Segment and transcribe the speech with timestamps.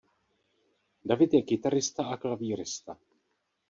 [1.05, 2.97] David je kytarista a klavírista.